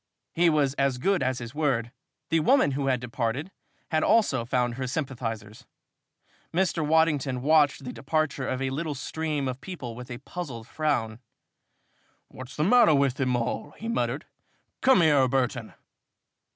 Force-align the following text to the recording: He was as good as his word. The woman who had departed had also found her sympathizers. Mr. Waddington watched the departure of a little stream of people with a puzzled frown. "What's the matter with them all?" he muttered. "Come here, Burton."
He 0.33 0.49
was 0.49 0.73
as 0.79 0.97
good 0.97 1.21
as 1.21 1.37
his 1.37 1.53
word. 1.53 1.91
The 2.31 2.39
woman 2.39 2.71
who 2.71 2.87
had 2.87 2.99
departed 2.99 3.51
had 3.91 4.01
also 4.03 4.45
found 4.45 4.73
her 4.73 4.87
sympathizers. 4.87 5.67
Mr. 6.51 6.83
Waddington 6.83 7.43
watched 7.43 7.83
the 7.83 7.93
departure 7.93 8.47
of 8.47 8.63
a 8.63 8.71
little 8.71 8.95
stream 8.95 9.47
of 9.47 9.61
people 9.61 9.93
with 9.93 10.09
a 10.09 10.17
puzzled 10.17 10.67
frown. 10.67 11.19
"What's 12.29 12.55
the 12.55 12.63
matter 12.63 12.95
with 12.95 13.13
them 13.17 13.35
all?" 13.35 13.75
he 13.77 13.87
muttered. 13.87 14.25
"Come 14.81 15.01
here, 15.01 15.27
Burton." 15.27 15.75